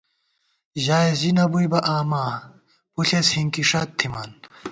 ژائېس 0.83 1.15
زی 1.19 1.31
نہ 1.37 1.45
بُوئی 1.51 1.67
بہ 1.71 1.79
آما، 1.95 2.23
پݪېس 2.93 3.27
ہِنکیݭَت 3.35 3.89
تِھمان 3.97 4.31